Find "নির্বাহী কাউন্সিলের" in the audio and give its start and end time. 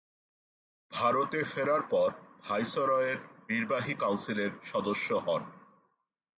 3.49-4.51